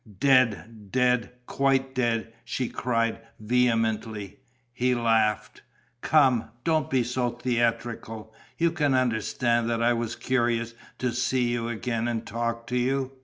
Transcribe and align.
"Dead, 0.19 0.89
dead, 0.91 1.31
quite 1.45 1.93
dead!" 1.93 2.33
she 2.43 2.67
cried, 2.67 3.19
vehemently. 3.39 4.39
He 4.73 4.95
laughed: 4.95 5.61
"Come, 6.01 6.45
don't 6.63 6.89
be 6.89 7.03
so 7.03 7.29
theatrical. 7.29 8.33
You 8.57 8.71
can 8.71 8.95
understand 8.95 9.69
that 9.69 9.83
I 9.83 9.93
was 9.93 10.15
curious 10.15 10.73
to 10.97 11.11
see 11.11 11.49
you 11.49 11.69
again 11.69 12.07
and 12.07 12.25
talk 12.25 12.65
to 12.65 12.77
you. 12.79 13.11